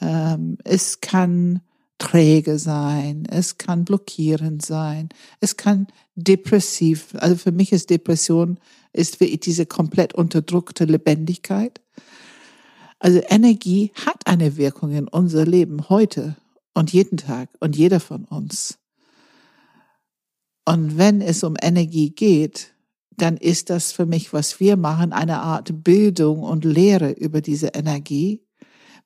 [0.00, 1.60] ähm, es kann
[1.98, 5.08] träge sein, es kann blockierend sein,
[5.40, 8.58] es kann depressiv, also für mich ist Depression,
[8.92, 11.80] ist wirklich diese komplett unterdrückte Lebendigkeit.
[12.98, 16.36] Also Energie hat eine Wirkung in unser Leben heute
[16.74, 18.78] und jeden Tag und jeder von uns.
[20.64, 22.74] Und wenn es um Energie geht,
[23.16, 27.68] dann ist das für mich, was wir machen, eine Art Bildung und Lehre über diese
[27.68, 28.42] Energie.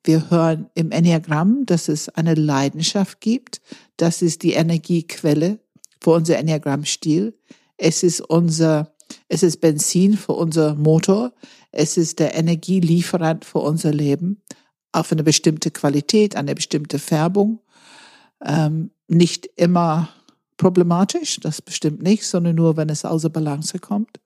[0.05, 3.61] Wir hören im Enneagramm, dass es eine Leidenschaft gibt.
[3.97, 5.59] Das ist die Energiequelle
[6.01, 7.37] für unser Enneagrammstil.
[7.77, 8.95] Es ist unser,
[9.29, 11.33] es ist Benzin für unser Motor.
[11.73, 14.43] Es ist der Energielieferant für unser Leben
[14.93, 17.61] auf eine bestimmte Qualität, eine bestimmte Färbung.
[18.45, 20.09] Ähm, nicht immer
[20.57, 24.21] problematisch, das bestimmt nicht, sondern nur, wenn es außer Balance kommt.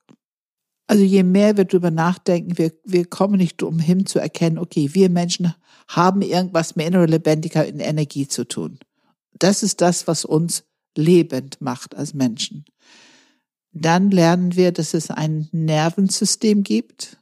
[0.86, 5.08] Also je mehr wir darüber nachdenken, wir, wir kommen nicht umhin zu erkennen, okay, wir
[5.08, 5.54] Menschen
[5.88, 8.78] haben irgendwas mit innerer Lebendigkeit und Energie zu tun.
[9.38, 10.64] Das ist das, was uns
[10.96, 12.64] lebend macht als Menschen.
[13.72, 17.18] Dann lernen wir, dass es ein Nervensystem gibt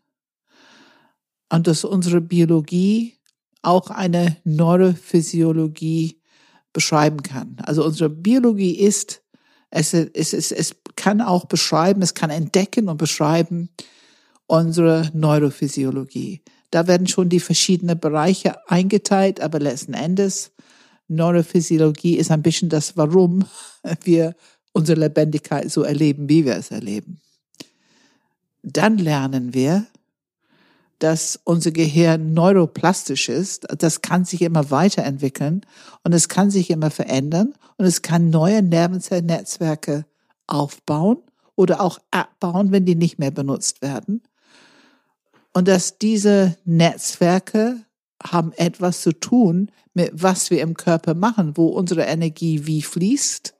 [1.51, 3.19] und dass unsere Biologie
[3.63, 6.18] auch eine Neurophysiologie
[6.79, 7.57] beschreiben kann.
[7.65, 9.21] Also unsere Biologie ist,
[9.69, 13.69] es, es, es, es kann auch beschreiben, es kann entdecken und beschreiben
[14.47, 16.41] unsere Neurophysiologie.
[16.71, 20.53] Da werden schon die verschiedenen Bereiche eingeteilt, aber letzten Endes
[21.09, 23.45] Neurophysiologie ist ein bisschen das, warum
[24.05, 24.37] wir
[24.73, 27.21] unsere Lebendigkeit so erleben, wie wir es erleben.
[28.63, 29.85] Dann lernen wir,
[30.99, 33.67] dass unser Gehirn neuroplastisch ist.
[33.79, 35.63] Das kann sich immer weiterentwickeln
[36.03, 40.07] und es kann sich immer verändern und es kann neue Nervenzellennetzwerke
[40.47, 41.19] aufbauen
[41.55, 44.23] oder auch abbauen, wenn die nicht mehr benutzt werden.
[45.53, 47.85] Und dass diese Netzwerke
[48.23, 53.55] haben etwas zu tun mit was wir im Körper machen, wo unsere Energie wie fließt,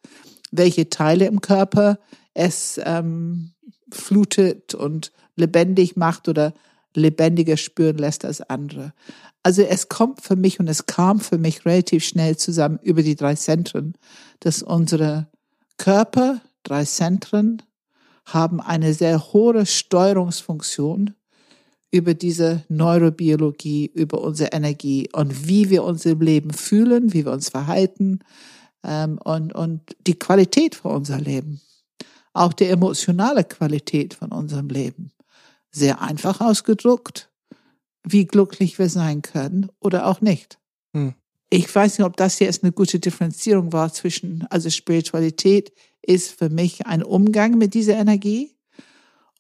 [0.53, 1.99] welche Teile im Körper
[2.35, 3.51] es ähm,
[3.91, 6.55] flutet und lebendig macht oder
[6.99, 8.93] lebendiger spüren lässt als andere.
[9.43, 13.17] Also es kommt für mich und es kam für mich relativ schnell zusammen über die
[13.17, 13.95] drei Zentren,
[14.41, 15.29] dass unsere
[15.79, 17.63] Körper, drei Zentren,
[18.27, 21.15] haben eine sehr hohe Steuerungsfunktion
[21.91, 27.33] über diese Neurobiologie, über unsere Energie und wie wir uns im Leben fühlen, wie wir
[27.33, 28.21] uns verhalten
[28.85, 31.61] ähm, und, und die Qualität von unser Leben.
[32.35, 35.11] Auch die emotionale Qualität von unserem Leben.
[35.79, 37.31] Sehr einfach ausgedruckt,
[38.03, 40.59] wie glücklich wir sein können oder auch nicht.
[40.95, 41.15] Hm.
[41.51, 46.49] ich weiß nicht, ob das jetzt eine gute Differenzierung war zwischen, also Spiritualität ist für
[46.49, 48.55] mich ein Umgang mit dieser Energie.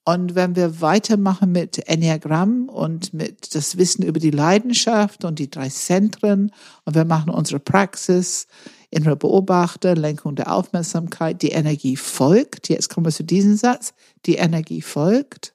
[0.04, 5.50] Und wenn wir weitermachen mit Enneagramm und mit das Wissen über die Leidenschaft und die
[5.50, 6.52] drei Zentren
[6.84, 8.46] und wir machen unsere Praxis,
[8.90, 12.68] innere Beobachter, Lenkung der Aufmerksamkeit, die Energie folgt.
[12.68, 13.92] Jetzt kommen wir zu diesem Satz.
[14.24, 15.54] Die Energie folgt.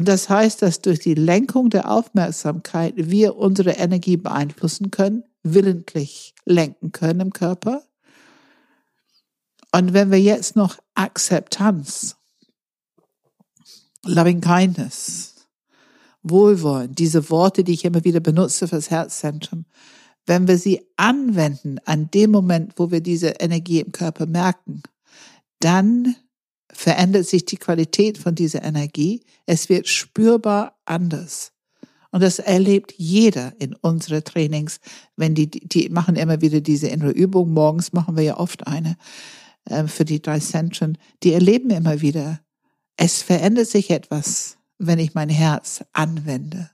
[0.00, 6.34] Und das heißt, dass durch die Lenkung der Aufmerksamkeit wir unsere Energie beeinflussen können, willentlich
[6.46, 7.82] lenken können im Körper.
[9.72, 12.16] Und wenn wir jetzt noch Akzeptanz,
[14.06, 15.46] Loving Kindness,
[16.22, 19.66] Wohlwollen, diese Worte, die ich immer wieder benutze fürs Herzzentrum,
[20.24, 24.82] wenn wir sie anwenden an dem Moment, wo wir diese Energie im Körper merken,
[25.58, 26.16] dann
[26.72, 29.22] verändert sich die Qualität von dieser Energie.
[29.46, 31.52] Es wird spürbar anders.
[32.10, 34.80] Und das erlebt jeder in unsere Trainings,
[35.16, 37.52] wenn die, die machen immer wieder diese innere Übung.
[37.52, 38.96] Morgens machen wir ja oft eine
[39.66, 40.98] äh, für die drei Zentren.
[41.22, 42.40] Die erleben immer wieder,
[42.96, 46.70] es verändert sich etwas, wenn ich mein Herz anwende.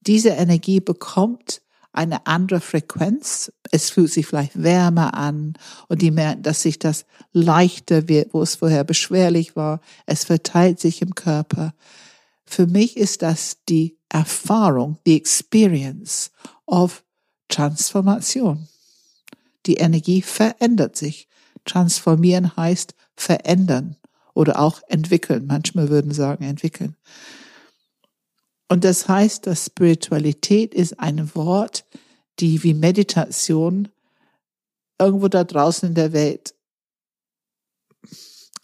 [0.00, 1.61] Diese Energie bekommt
[1.92, 3.52] eine andere Frequenz.
[3.70, 5.54] Es fühlt sich vielleicht wärmer an
[5.88, 9.80] und die merken, dass sich das leichter wird, wo es vorher beschwerlich war.
[10.06, 11.74] Es verteilt sich im Körper.
[12.44, 16.30] Für mich ist das die Erfahrung, die Experience
[16.66, 17.04] of
[17.48, 18.68] Transformation.
[19.66, 21.28] Die Energie verändert sich.
[21.64, 23.96] Transformieren heißt verändern
[24.34, 25.46] oder auch entwickeln.
[25.46, 26.96] Manchmal würden sagen entwickeln.
[28.68, 31.84] Und das heißt, dass Spiritualität ist ein Wort,
[32.40, 33.88] die wie Meditation
[34.98, 36.54] irgendwo da draußen in der Welt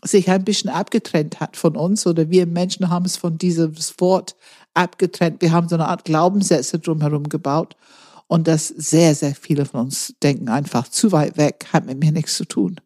[0.05, 4.37] sich ein bisschen abgetrennt hat von uns oder wir Menschen haben es von diesem Wort
[4.73, 5.43] abgetrennt.
[5.43, 7.77] Wir haben so eine Art Glaubenssätze drumherum gebaut
[8.29, 12.13] und das sehr, sehr viele von uns denken einfach zu weit weg, hat mit mir
[12.13, 12.81] nichts zu tun.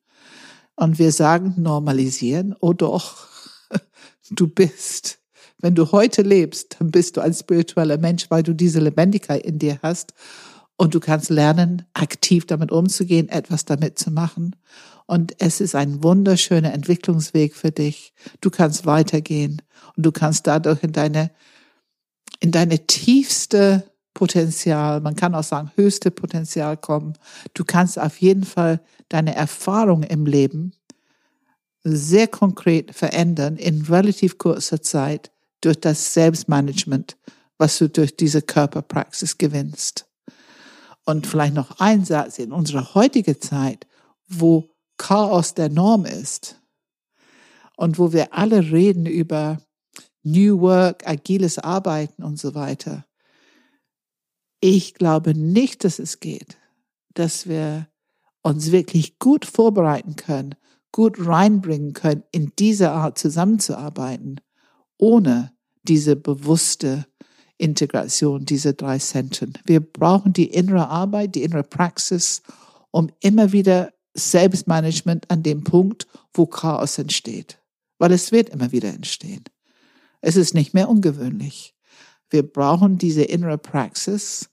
[0.75, 3.29] Und wir sagen normalisieren, oh doch,
[4.31, 5.19] du bist
[5.63, 9.59] wenn du heute lebst, dann bist du ein spiritueller Mensch, weil du diese Lebendigkeit in
[9.59, 10.13] dir hast
[10.77, 14.57] und du kannst lernen, aktiv damit umzugehen, etwas damit zu machen.
[15.07, 18.13] Und es ist ein wunderschöner Entwicklungsweg für dich.
[18.41, 19.63] Du kannst weitergehen
[19.97, 21.31] und du kannst dadurch in deine,
[22.41, 27.15] in deine tiefste Potenzial, man kann auch sagen höchste Potenzial kommen.
[27.55, 30.73] Du kannst auf jeden Fall deine Erfahrung im Leben
[31.85, 35.31] sehr konkret verändern in relativ kurzer Zeit
[35.63, 37.17] durch das Selbstmanagement,
[37.57, 40.07] was du durch diese Körperpraxis gewinnst.
[41.05, 43.87] Und vielleicht noch ein Satz in unserer heutigen Zeit,
[44.29, 46.61] wo Chaos der Norm ist
[47.77, 49.61] und wo wir alle reden über
[50.23, 53.05] New Work, agiles Arbeiten und so weiter.
[54.61, 56.57] Ich glaube nicht, dass es geht,
[57.15, 57.89] dass wir
[58.43, 60.55] uns wirklich gut vorbereiten können,
[60.93, 64.41] gut reinbringen können, in diese Art zusammenzuarbeiten
[65.03, 67.07] ohne diese bewusste
[67.59, 69.59] Integration dieser drei Zentren.
[69.65, 72.41] Wir brauchen die innere Arbeit, die innere Praxis,
[72.93, 77.59] um immer wieder Selbstmanagement an dem Punkt, wo Chaos entsteht.
[77.99, 79.43] Weil es wird immer wieder entstehen.
[80.21, 81.75] Es ist nicht mehr ungewöhnlich.
[82.31, 84.51] Wir brauchen diese innere Praxis,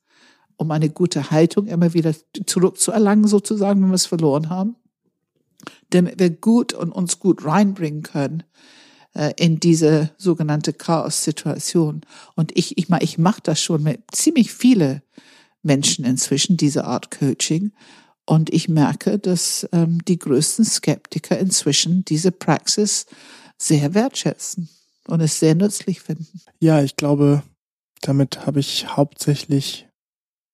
[0.57, 2.15] um eine gute Haltung immer wieder
[2.47, 4.77] zurückzuerlangen, sozusagen, wenn wir es verloren haben,
[5.91, 8.43] damit wir gut und uns gut reinbringen können
[9.13, 12.01] äh, in diese sogenannte Chaos-Situation.
[12.35, 15.01] Und ich, ich, ich mache das schon mit ziemlich viele
[15.61, 17.71] Menschen inzwischen, diese Art Coaching.
[18.25, 23.07] Und ich merke, dass ähm, die größten Skeptiker inzwischen diese Praxis
[23.57, 24.69] sehr wertschätzen
[25.07, 26.41] und es sehr nützlich finden.
[26.59, 27.43] Ja, ich glaube,
[28.01, 29.87] damit habe ich hauptsächlich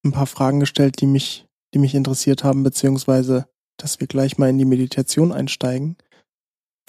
[0.04, 4.50] ein paar Fragen gestellt, die mich, die mich interessiert haben, beziehungsweise, dass wir gleich mal
[4.50, 5.98] in die Meditation einsteigen.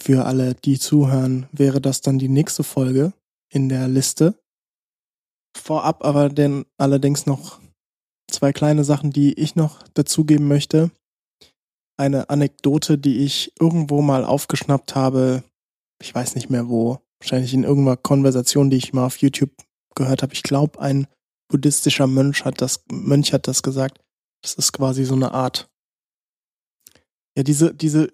[0.01, 3.13] Für alle, die zuhören, wäre das dann die nächste Folge
[3.49, 4.35] in der Liste.
[5.57, 7.59] Vorab aber denn allerdings noch
[8.29, 10.91] zwei kleine Sachen, die ich noch dazugeben möchte.
[11.97, 15.43] Eine Anekdote, die ich irgendwo mal aufgeschnappt habe,
[16.01, 19.51] ich weiß nicht mehr wo, wahrscheinlich in irgendeiner Konversation, die ich mal auf YouTube
[19.95, 20.33] gehört habe.
[20.33, 21.07] Ich glaube, ein
[21.49, 23.99] buddhistischer Mönch hat das, Mönch hat das gesagt.
[24.43, 25.69] Das ist quasi so eine Art
[27.37, 28.11] ja, diese, diese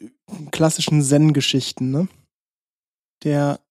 [0.51, 2.09] klassischen Zen-Geschichten, ne?
[3.23, 3.61] Der,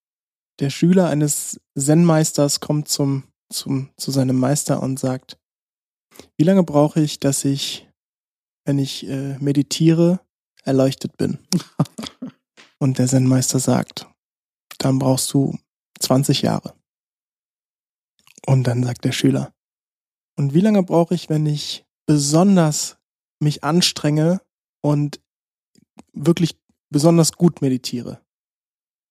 [0.60, 5.38] der Schüler eines Zen-Meisters kommt zum, zum, zu seinem Meister und sagt,
[6.38, 7.86] wie lange brauche ich, dass ich,
[8.64, 10.20] wenn ich äh, meditiere,
[10.64, 11.38] erleuchtet bin?
[12.78, 14.06] und der Zen-Meister sagt,
[14.78, 15.58] dann brauchst du
[16.00, 16.74] 20 Jahre.
[18.46, 19.52] Und dann sagt der Schüler,
[20.38, 22.96] Und wie lange brauche ich, wenn ich besonders
[23.38, 24.40] mich anstrenge
[24.80, 25.20] und
[26.12, 26.56] wirklich
[26.90, 28.20] besonders gut meditiere?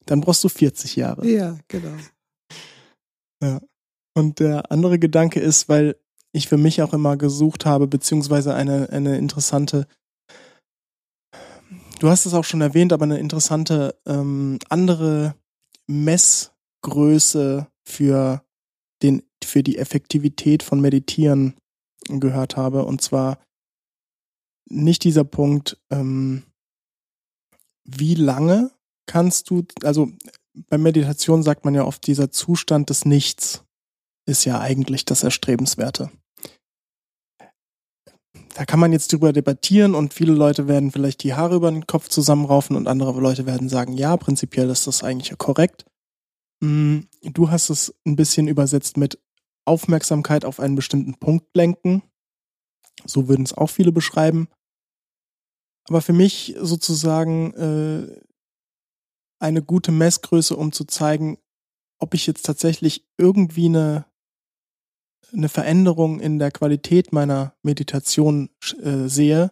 [0.06, 1.28] Dann brauchst du 40 Jahre.
[1.28, 1.96] Ja, genau.
[3.42, 3.62] Ja.
[4.14, 5.96] Und der andere Gedanke ist, weil
[6.34, 9.88] ich für mich auch immer gesucht habe, beziehungsweise eine, eine interessante,
[12.00, 15.36] du hast es auch schon erwähnt, aber eine interessante ähm, andere
[15.88, 18.44] Messgröße für
[19.02, 21.56] den, für die Effektivität von Meditieren
[22.08, 22.86] gehört habe.
[22.86, 23.40] Und zwar
[24.70, 26.44] nicht dieser Punkt, ähm,
[27.98, 28.72] wie lange
[29.06, 30.10] kannst du, also
[30.70, 33.64] bei Meditation sagt man ja oft, dieser Zustand des Nichts
[34.26, 36.12] ist ja eigentlich das Erstrebenswerte.
[38.56, 41.88] Da kann man jetzt drüber debattieren und viele Leute werden vielleicht die Haare über den
[41.88, 45.86] Kopf zusammenraufen und andere Leute werden sagen, ja, prinzipiell ist das eigentlich korrekt.
[46.62, 49.20] Mm, du hast es ein bisschen übersetzt mit
[49.66, 52.04] Aufmerksamkeit auf einen bestimmten Punkt lenken.
[53.06, 54.48] So würden es auch viele beschreiben.
[55.92, 58.22] Aber für mich sozusagen äh,
[59.42, 61.38] eine gute Messgröße, um zu zeigen,
[62.00, 64.06] ob ich jetzt tatsächlich irgendwie eine,
[65.34, 69.52] eine Veränderung in der Qualität meiner Meditation äh, sehe.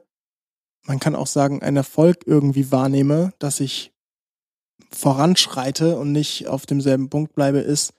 [0.84, 3.92] Man kann auch sagen, einen Erfolg irgendwie wahrnehme, dass ich
[4.92, 7.94] voranschreite und nicht auf demselben Punkt bleibe, ist,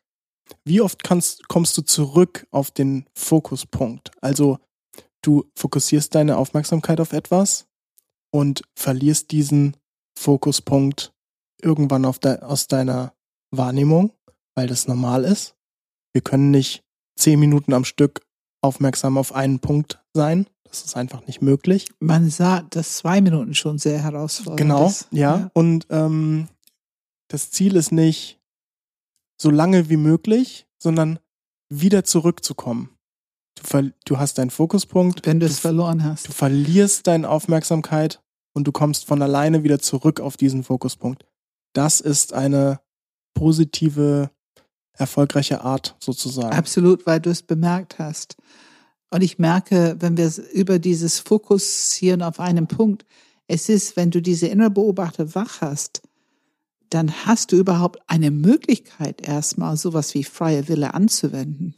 [0.64, 4.12] wie oft kannst, kommst du zurück auf den Fokuspunkt?
[4.22, 4.56] Also
[5.20, 7.66] du fokussierst deine Aufmerksamkeit auf etwas
[8.30, 9.76] und verlierst diesen
[10.16, 11.12] Fokuspunkt
[11.62, 13.14] irgendwann de aus deiner
[13.50, 14.12] Wahrnehmung,
[14.54, 15.56] weil das normal ist.
[16.12, 16.82] Wir können nicht
[17.16, 18.20] zehn Minuten am Stück
[18.62, 20.46] aufmerksam auf einen Punkt sein.
[20.64, 21.88] Das ist einfach nicht möglich.
[21.98, 25.10] Man sagt, dass zwei Minuten schon sehr herausfordernd genau, ist.
[25.10, 25.38] Genau, ja.
[25.38, 25.50] ja.
[25.52, 26.48] Und ähm,
[27.28, 28.40] das Ziel ist nicht
[29.40, 31.18] so lange wie möglich, sondern
[31.68, 32.90] wieder zurückzukommen.
[33.54, 35.26] Du, du hast deinen Fokuspunkt.
[35.26, 36.28] Wenn du es verloren hast.
[36.28, 38.22] Du verlierst deine Aufmerksamkeit
[38.52, 41.24] und du kommst von alleine wieder zurück auf diesen Fokuspunkt.
[41.72, 42.80] Das ist eine
[43.34, 44.30] positive,
[44.92, 46.54] erfolgreiche Art sozusagen.
[46.54, 48.36] Absolut, weil du es bemerkt hast.
[49.10, 53.04] Und ich merke, wenn wir über dieses Fokussieren auf einen Punkt,
[53.46, 56.02] es ist, wenn du diese innere Beobachter wach hast,
[56.90, 61.74] dann hast du überhaupt eine Möglichkeit, erstmal sowas wie freie Wille anzuwenden.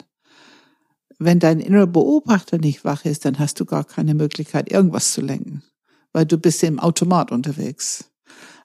[1.23, 5.21] Wenn dein innerer Beobachter nicht wach ist, dann hast du gar keine Möglichkeit, irgendwas zu
[5.21, 5.63] lenken,
[6.11, 8.11] weil du bist im Automat unterwegs.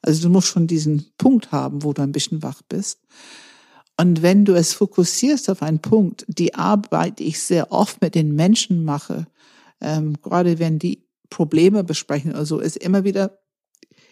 [0.03, 3.01] Also du musst schon diesen Punkt haben, wo du ein bisschen wach bist.
[4.01, 8.15] Und wenn du es fokussierst auf einen Punkt, die Arbeit, die ich sehr oft mit
[8.15, 9.27] den Menschen mache,
[9.81, 13.39] ähm, gerade wenn die Probleme besprechen oder so, ist immer wieder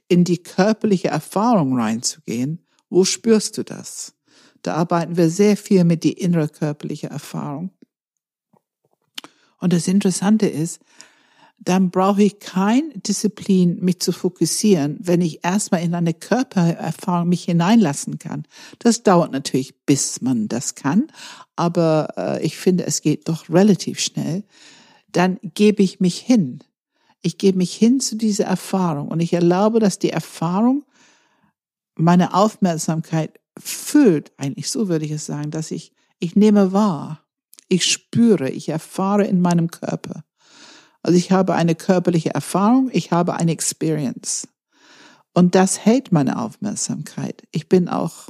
[0.08, 2.66] in die körperliche Erfahrung reinzugehen.
[2.90, 4.14] Wo spürst du das?
[4.62, 7.70] Da arbeiten wir sehr viel mit die innere körperliche Erfahrung.
[9.66, 10.78] Und das Interessante ist,
[11.58, 17.42] dann brauche ich kein Disziplin, mich zu fokussieren, wenn ich erstmal in eine Körpererfahrung mich
[17.42, 18.44] hineinlassen kann.
[18.78, 21.08] Das dauert natürlich, bis man das kann,
[21.56, 24.44] aber äh, ich finde, es geht doch relativ schnell.
[25.10, 26.62] Dann gebe ich mich hin.
[27.20, 30.84] Ich gebe mich hin zu dieser Erfahrung und ich erlaube, dass die Erfahrung
[31.96, 37.25] meine Aufmerksamkeit füllt, eigentlich so würde ich es sagen, dass ich, ich nehme wahr,
[37.68, 40.24] ich spüre, ich erfahre in meinem Körper.
[41.02, 44.48] Also ich habe eine körperliche Erfahrung, ich habe eine Experience.
[45.32, 47.42] Und das hält meine Aufmerksamkeit.
[47.52, 48.28] Ich bin auch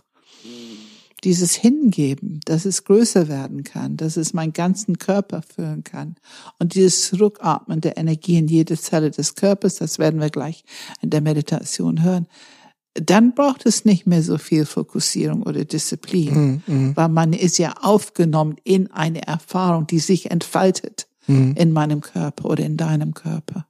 [1.25, 6.17] dieses Hingeben, dass es größer werden kann, dass es meinen ganzen Körper füllen kann.
[6.59, 10.65] Und dieses Zurückatmen der Energie in jede Zelle des Körpers, das werden wir gleich
[11.01, 12.27] in der Meditation hören.
[13.01, 16.97] Dann braucht es nicht mehr so viel Fokussierung oder Disziplin, mm, mm.
[16.97, 21.53] weil man ist ja aufgenommen in eine Erfahrung, die sich entfaltet mm.
[21.53, 23.67] in meinem Körper oder in deinem Körper.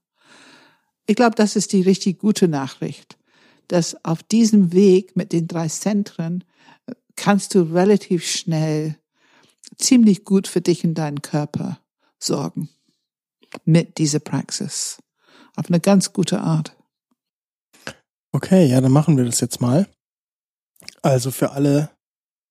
[1.07, 3.17] Ich glaube, das ist die richtig gute Nachricht,
[3.69, 6.45] dass auf diesem Weg mit den drei Zentren
[7.17, 8.97] kannst du relativ schnell
[9.77, 11.79] ziemlich gut für dich und deinen Körper
[12.19, 12.69] sorgen
[13.65, 14.99] mit dieser Praxis.
[15.57, 16.77] Auf eine ganz gute Art.
[18.37, 19.87] Okay, ja, dann machen wir das jetzt mal.
[21.01, 21.89] Also für alle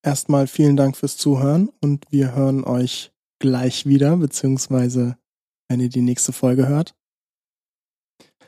[0.01, 5.15] erstmal vielen Dank fürs Zuhören und wir hören euch gleich wieder, beziehungsweise
[5.69, 6.95] wenn ihr die nächste Folge hört.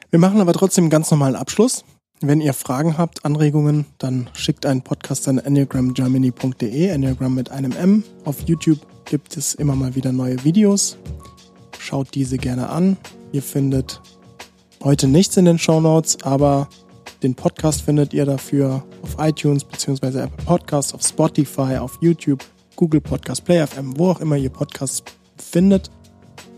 [0.10, 1.86] Wir machen aber trotzdem einen ganz normalen Abschluss.
[2.22, 8.04] Wenn ihr Fragen habt, Anregungen, dann schickt einen Podcast an enneagramgermany.de, Enneagram mit einem M.
[8.26, 10.98] Auf YouTube gibt es immer mal wieder neue Videos.
[11.78, 12.98] Schaut diese gerne an.
[13.32, 14.02] Ihr findet
[14.84, 16.68] heute nichts in den Show Notes, aber
[17.24, 20.24] den Podcast findet ihr dafür auf iTunes bzw.
[20.24, 22.44] Apple Podcasts, auf Spotify, auf YouTube,
[22.76, 25.04] Google Podcast, Play FM, wo auch immer ihr Podcasts
[25.38, 25.90] findet.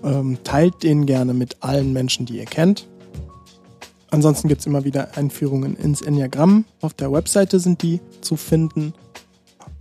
[0.03, 2.87] Ähm, teilt den gerne mit allen Menschen, die ihr kennt.
[4.11, 6.65] Ansonsten gibt es immer wieder Einführungen ins Enneagramm.
[6.81, 8.93] Auf der Webseite sind die zu finden.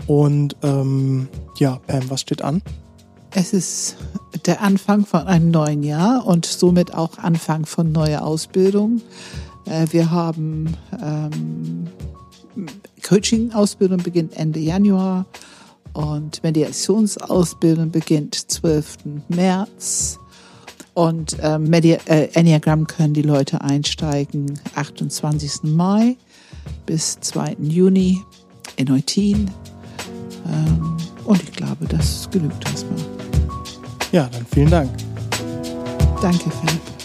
[0.07, 2.63] Und ähm, ja, Pam, was steht an?
[3.31, 3.97] Es ist
[4.47, 9.03] der Anfang von einem neuen Jahr und somit auch Anfang von neuer Ausbildung.
[9.69, 11.89] Äh, wir haben ähm,
[13.07, 15.27] Coaching-Ausbildung beginnt Ende Januar
[15.93, 18.99] und Mediationsausbildung beginnt 12.
[19.29, 20.19] März.
[20.95, 25.63] Und ähm, Media, äh, Enneagram können die Leute einsteigen 28.
[25.63, 26.17] Mai
[26.87, 27.57] bis 2.
[27.61, 28.21] Juni
[28.77, 29.51] in Eutin.
[30.47, 32.99] Ähm, und ich glaube, das genügt erstmal.
[34.11, 34.91] Ja, dann vielen Dank.
[36.21, 36.98] Danke, Philipp.